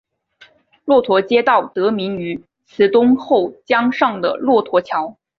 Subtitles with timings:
[0.85, 5.15] 骆驼街道得名于慈东后江上的骆驼桥。